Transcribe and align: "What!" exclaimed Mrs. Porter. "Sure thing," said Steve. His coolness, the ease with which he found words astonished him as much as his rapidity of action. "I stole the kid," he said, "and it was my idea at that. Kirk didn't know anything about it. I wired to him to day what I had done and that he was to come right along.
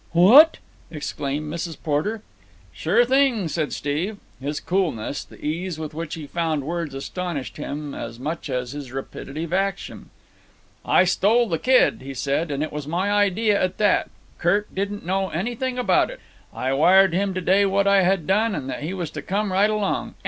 "What!" 0.13 0.57
exclaimed 0.89 1.47
Mrs. 1.53 1.77
Porter. 1.83 2.23
"Sure 2.73 3.05
thing," 3.05 3.47
said 3.47 3.71
Steve. 3.71 4.17
His 4.41 4.59
coolness, 4.59 5.23
the 5.23 5.37
ease 5.45 5.77
with 5.77 5.93
which 5.93 6.15
he 6.15 6.25
found 6.25 6.63
words 6.63 6.95
astonished 6.95 7.57
him 7.57 7.93
as 7.93 8.19
much 8.19 8.49
as 8.49 8.71
his 8.71 8.91
rapidity 8.91 9.43
of 9.43 9.53
action. 9.53 10.09
"I 10.83 11.03
stole 11.03 11.47
the 11.47 11.59
kid," 11.59 12.01
he 12.01 12.15
said, 12.15 12.49
"and 12.49 12.63
it 12.63 12.71
was 12.71 12.87
my 12.87 13.11
idea 13.11 13.61
at 13.61 13.77
that. 13.77 14.09
Kirk 14.39 14.73
didn't 14.73 15.05
know 15.05 15.29
anything 15.29 15.77
about 15.77 16.09
it. 16.09 16.19
I 16.51 16.73
wired 16.73 17.11
to 17.11 17.17
him 17.17 17.35
to 17.35 17.41
day 17.41 17.67
what 17.67 17.85
I 17.85 18.01
had 18.01 18.25
done 18.25 18.55
and 18.55 18.67
that 18.71 18.81
he 18.81 18.95
was 18.95 19.11
to 19.11 19.21
come 19.21 19.51
right 19.51 19.69
along. 19.69 20.15